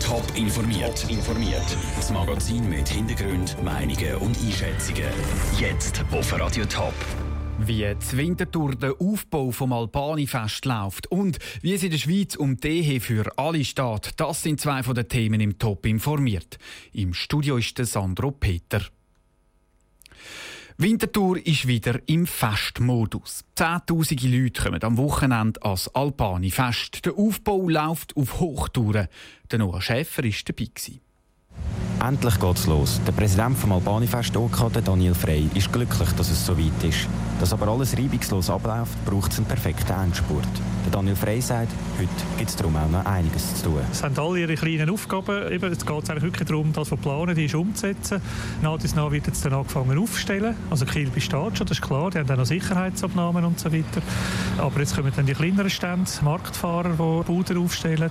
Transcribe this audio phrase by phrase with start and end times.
[0.00, 1.10] Top informiert.
[1.10, 1.76] informiert.
[1.96, 5.10] Das Magazin mit Hintergrund, Meinungen und Einschätzungen.
[5.58, 6.94] Jetzt auf Radio Top.
[7.58, 12.56] Wie die Wintertour der Aufbau vom Albani-Fest läuft und wie es in der Schweiz um
[12.62, 16.58] Ehe für alle steht, das sind zwei von den Themen im Top informiert.
[16.92, 18.82] Im Studio ist der Sandro Peter.
[20.76, 23.44] Winterthur ist wieder im Festmodus.
[23.54, 27.06] Zehntausende Leute kommen am Wochenende ans Albani-Fest.
[27.06, 29.06] Der Aufbau läuft auf Hochtouren.
[29.52, 31.00] Der Noah Schäfer war dabei.
[32.02, 33.00] Endlich geht's los.
[33.06, 37.08] Der Präsident vom Albani-Fest OK, Daniel Frey, ist glücklich, dass es so weit ist.
[37.40, 40.44] Dass aber alles reibungslos abläuft, braucht es einen perfekten Endspurt.
[40.84, 43.80] Der Daniel Frey sagt, heute gibt es darum auch noch einiges zu tun.
[43.90, 45.50] Es haben alle ihre kleinen Aufgaben.
[45.50, 48.20] Eben, jetzt geht es eigentlich wirklich darum, das, was planen, die ist umzusetzen.
[48.60, 50.54] Nach und nach wird jetzt dann angefangen aufzustellen.
[50.68, 52.10] Also Kiel besteht schon, das ist klar.
[52.10, 54.02] Die haben auch noch Sicherheitsabnahmen und so weiter.
[54.58, 58.10] Aber jetzt kommen dann die kleineren Stände, Marktfahrer, die Buden aufstellen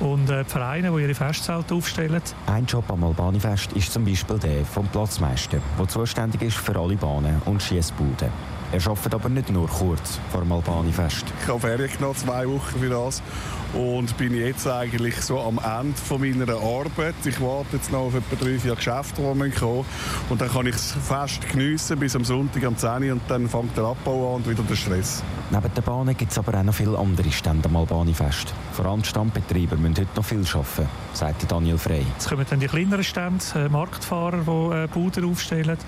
[0.00, 2.22] und äh, die Vereine, die ihre Festzelte aufstellen.
[2.46, 6.96] Ein Job am Albani-Fest ist zum Beispiel der vom Platzmeister, der zuständig ist für alle
[6.96, 8.55] Bahnen und Schiessbuden.
[8.72, 11.24] Er arbeitet aber nicht nur kurz vor dem Albani-Fest.
[11.42, 13.22] Ich habe Ferien genommen, zwei Wochen für das.
[13.74, 17.14] Und bin jetzt eigentlich so am Ende von meiner Arbeit.
[17.24, 19.84] Ich warte jetzt noch auf etwa drei, vier Geschäfte, die kommen.
[20.30, 23.48] Und dann kann ich es fest geniessen bis am Sonntag am 10 Uhr und dann
[23.48, 25.22] fängt der Abbau an und wieder der Stress.
[25.50, 28.52] Neben den Bahnen gibt es aber auch noch viele andere Stände am Albani-Fest.
[28.72, 32.04] Vor allem Standbetreiber müssen heute noch viel arbeiten, sagt Daniel Frey.
[32.14, 35.78] Jetzt kommen dann die kleineren Stände, äh, Marktfahrer, die äh, Buden aufstellen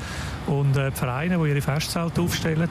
[0.47, 2.68] und äh, die Vereine, die ihre Festzelte aufstellen.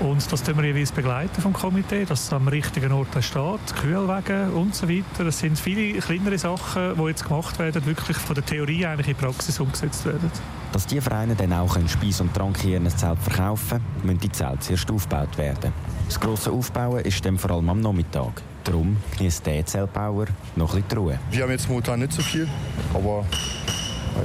[0.00, 4.50] Und das begleiten wir jeweils begleiten vom Komitee, dass es am richtigen Ort steht, Kühlwege
[4.50, 5.24] und so weiter.
[5.24, 9.16] Das sind viele kleinere Sachen, die jetzt gemacht werden, wirklich von der Theorie eigentlich in
[9.16, 10.30] die Praxis umgesetzt werden.
[10.72, 14.32] Dass die Vereine dann auch Speis und Trank hier in Zelt verkaufen können, müssen die
[14.32, 15.72] Zelte zuerst aufgebaut werden.
[16.06, 18.42] Das grosse Aufbauen ist dann vor allem am Nachmittag.
[18.64, 21.18] Darum genießt der Zeltbauer noch ein bisschen Ruhe.
[21.30, 22.48] Wir haben jetzt momentan nicht so viel,
[22.92, 23.24] aber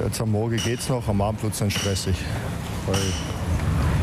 [0.04, 2.16] jetzt am Morgen geht es noch, am Abend wird es dann stressig.
[2.86, 2.96] Weil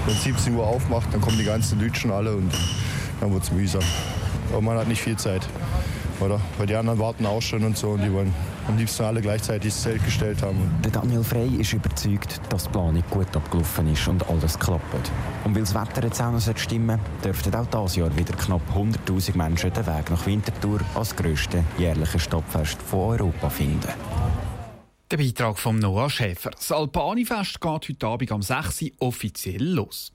[0.07, 2.51] wenn 17 Uhr aufmacht, dann kommen die ganzen Lütschen alle und
[3.19, 3.83] dann wird es mühsam.
[4.51, 5.45] Aber man hat nicht viel Zeit.
[6.19, 6.39] Oder?
[6.57, 8.33] Weil die anderen warten auch schon und so und die wollen
[8.67, 10.57] am liebsten alle gleichzeitig das Zelt gestellt haben.
[10.83, 15.11] Der Daniel Frey ist überzeugt, dass die Planung gut abgelaufen ist und alles klappt.
[15.43, 19.37] Und weil das Wetter jetzt auch noch stimmen dürften auch dieses Jahr wieder knapp 100'000
[19.37, 23.93] Menschen den Weg nach Winterthur als grösste jährliche Stadtfest von Europa finden.
[25.09, 26.49] Der Beitrag von Noah Schäfer.
[26.49, 28.81] Das Alpani-Fest geht heute Abend am 6.
[28.81, 30.11] Uhr offiziell los.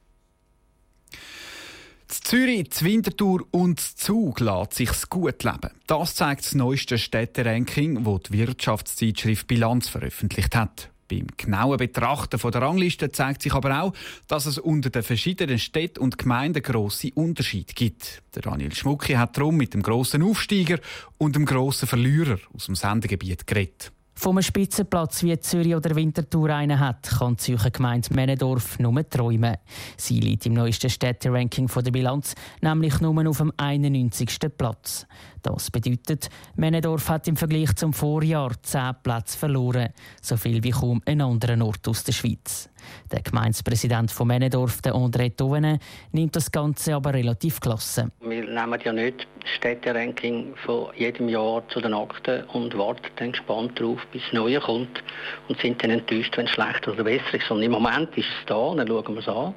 [2.09, 5.71] Z Zürich, die Winterthur und das Zug lässt sich's gut leben.
[5.87, 10.91] Das zeigt das neueste Städteranking, das die Wirtschaftszeitschrift Bilanz veröffentlicht hat.
[11.09, 13.95] Beim genauen Betrachten der Rangliste zeigt sich aber auch,
[14.29, 18.23] dass es unter den verschiedenen Städten und Gemeinden grosse Unterschiede gibt.
[18.35, 20.79] Der Daniel Schmucki hat darum mit dem grossen Aufsteiger
[21.17, 23.91] und dem grossen Verlierer aus dem Sendegebiet geredet.
[24.15, 29.57] Vom Spitzenplatz wie Zürich oder Winterthur einen hat, kann die Zürcher Gemeinde Männendorf nur träumen.
[29.97, 34.39] Sie liegt im neuesten Städteranking der Bilanz nämlich nur auf dem 91.
[34.57, 35.07] Platz.
[35.43, 39.89] Das bedeutet, Männendorf hat im Vergleich zum Vorjahr 10 Plätze verloren,
[40.21, 42.69] so viel wie kaum ein anderer Ort aus der Schweiz.
[43.11, 45.79] Der Gemeindepräsident von Männendorf, der André Tovene,
[46.13, 48.13] nimmt das Ganze aber relativ klasse.
[48.21, 49.27] Wir nehmen ja nicht
[49.57, 54.61] Städteranking von jedem Jahr zu den Akten und warten dann gespannt darauf, bis das Neue
[54.61, 55.03] kommt
[55.49, 57.51] und sind dann enttäuscht, wenn es schlechter oder besser ist.
[57.51, 59.55] Und im Moment ist es da, dann schauen wir es an.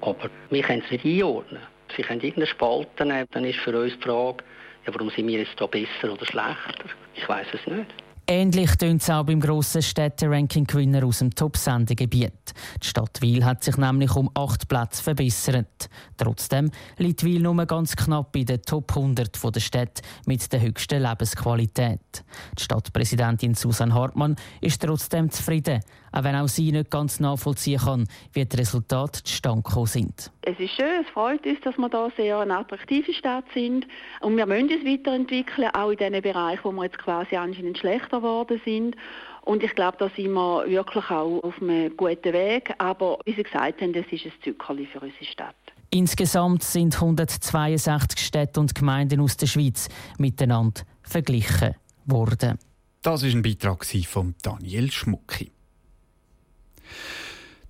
[0.00, 1.62] Aber wir können es nicht einordnen.
[1.96, 4.44] Sie können irgendeine Spalte nehmen, dann ist für uns die Frage,
[4.86, 6.88] ja, warum sind wir jetzt da besser oder schlechter?
[7.14, 8.09] Ich weiß es nicht.
[8.32, 12.54] Ähnlich tönt es auch beim grossen Städte-Ranking-Gewinner aus dem Top-Sendegebiet.
[12.80, 15.90] Die Stadt Wil hat sich nämlich um acht Plätze verbessert.
[16.16, 21.02] Trotzdem liegt Wil nur ganz knapp in den Top 100 der Städte mit der höchsten
[21.02, 22.22] Lebensqualität.
[22.56, 25.80] Die Stadtpräsidentin Susan Hartmann ist trotzdem zufrieden,
[26.12, 30.30] auch wenn auch sie nicht ganz nachvollziehen kann, wie die Resultate zustande gekommen sind.
[30.42, 33.86] Es ist schön, es freut uns, dass wir da sehr eine attraktive Stadt sind
[34.20, 38.18] und wir müssen uns weiterentwickeln, auch in den Bereichen, wo wir jetzt quasi anscheinend schlechter
[38.18, 38.96] geworden sind.
[39.42, 42.72] Und ich glaube, da sind wir wirklich auch auf einem guten Weg.
[42.78, 45.56] Aber wie Sie gesagt haben, das ist ein Zückerli für unsere Stadt.
[45.90, 49.88] Insgesamt sind 162 Städte und Gemeinden aus der Schweiz
[50.18, 51.74] miteinander verglichen
[52.06, 52.58] worden.
[53.02, 55.50] Das ist ein Beitrag von Daniel Schmucki.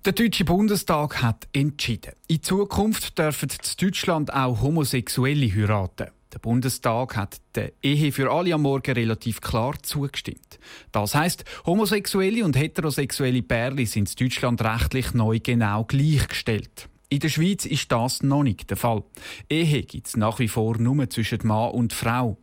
[0.03, 2.13] Der Deutsche Bundestag hat entschieden.
[2.27, 6.07] In Zukunft dürfen in Deutschland auch Homosexuelle heiraten.
[6.33, 10.57] Der Bundestag hat der Ehe für alle am Morgen relativ klar zugestimmt.
[10.91, 16.89] Das heißt, homosexuelle und heterosexuelle Pärchen sind in Deutschland rechtlich neu genau gleichgestellt.
[17.09, 19.03] In der Schweiz ist das noch nicht der Fall.
[19.51, 22.39] Ehe gibt es nach wie vor nur zwischen Mann und Frau.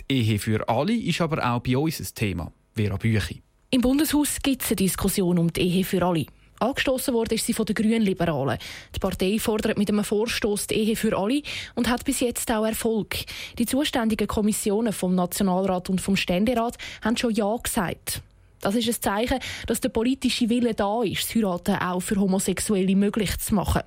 [0.00, 2.52] Die Ehe für alle ist aber auch bei uns ein Thema.
[2.74, 3.42] Vera Büchi.
[3.68, 6.24] Im Bundeshaus gibt es eine Diskussion um die Ehe für alle.
[6.58, 8.58] Angestoßen wurde sie von den Grünen Liberalen.
[8.94, 11.42] Die Partei fordert mit einem Vorstoß die Ehe für alle
[11.74, 13.16] und hat bis jetzt auch Erfolg.
[13.58, 18.22] Die zuständigen Kommissionen vom Nationalrat und vom Ständerat haben schon Ja gesagt.
[18.62, 22.94] Das ist ein Zeichen, dass der politische Wille da ist, das Heiraten auch für Homosexuelle
[22.94, 23.82] möglich zu machen.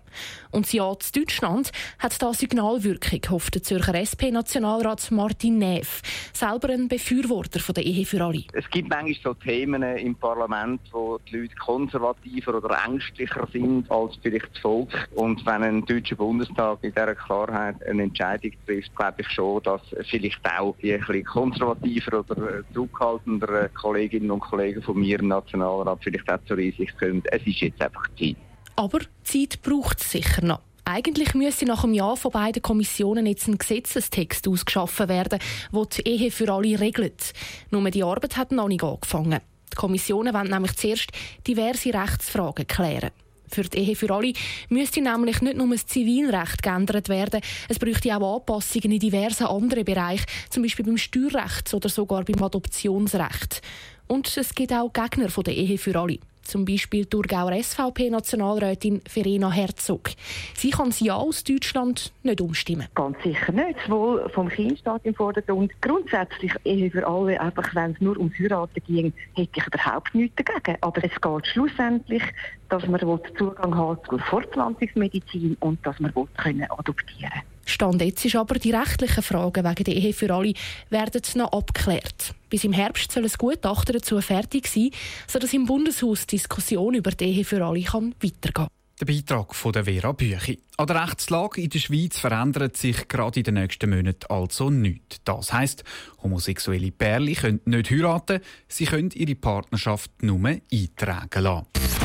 [0.56, 6.02] Und das Ja zu Deutschland hat da Signalwirkung, hofft der Zürcher SP-Nationalrat Martin Neff,
[6.34, 8.44] selber ein Befürworter von der Ehe für alle.
[8.54, 14.18] Es gibt manchmal so Themen im Parlament, wo die Leute konservativer oder ängstlicher sind als
[14.22, 15.10] vielleicht das Volk.
[15.16, 19.82] Und wenn ein deutscher Bundestag in dieser Klarheit eine Entscheidung trifft, glaube ich schon, dass
[20.10, 26.00] vielleicht auch die bisschen konservativer oder zurückhaltender Kolleginnen und Kollegen Kollegen von mir im Nationalrat
[26.02, 28.38] vielleicht auch zur Einsicht kommen, es ist jetzt einfach Zeit.
[28.76, 30.62] Aber Zeit braucht es sicher noch.
[30.84, 35.40] Eigentlich müsste nach einem Jahr von beiden Kommissionen jetzt ein Gesetzestext ausgeschaffen werden,
[35.74, 37.34] der die Ehe für alle regelt.
[37.72, 39.40] Nur die Arbeit hat noch nicht angefangen.
[39.72, 41.10] Die Kommissionen wollen nämlich zuerst
[41.48, 43.10] diverse Rechtsfragen klären.
[43.48, 44.34] Für die Ehe für alle
[44.70, 49.86] müsste nämlich nicht nur das Zivilrecht geändert werden, es bräuchte auch Anpassungen in diversen anderen
[49.86, 53.62] Bereichen, zum Beispiel beim Steuerrecht oder sogar beim Adoptionsrecht.
[54.08, 56.20] Und es gibt auch Gegner von der Ehe für alle.
[56.46, 60.12] Zum Beispiel die Thurgauer SVP-Nationalrätin Verena Herzog.
[60.56, 62.88] Sie kann das Ja aus Deutschland nicht umstimmen.
[62.94, 63.80] Ganz sicher nicht.
[63.88, 65.72] Sowohl vom Kind steht im Vordergrund.
[65.82, 70.36] Grundsätzlich Ehe für alle, einfach wenn es nur ums Heiraten ging, hätte ich überhaupt nichts
[70.36, 70.78] dagegen.
[70.82, 72.24] Aber es geht schlussendlich,
[72.70, 73.00] dass man
[73.38, 77.55] Zugang hat zur Fortpflanzungsmedizin und dass man adoptieren kann.
[77.66, 80.54] Stand jetzt ist aber, die rechtlichen Fragen wegen der Ehe für alle
[80.90, 82.34] werden noch abgeklärt.
[82.50, 84.92] Bis im Herbst soll ein Gutachten dazu fertig sein,
[85.28, 88.68] sodass im Bundeshaus die Diskussion über die Ehe für alle kann weitergehen.
[89.02, 90.62] Der Beitrag von der Vera Büchi.
[90.78, 95.20] An der Rechtslage in der Schweiz verändert sich gerade in den nächsten Monaten also nichts.
[95.26, 95.84] Das heisst,
[96.24, 98.40] homosexuelle Pärchen können nicht heiraten,
[98.70, 102.05] sie können ihre Partnerschaft nur eintragen lassen.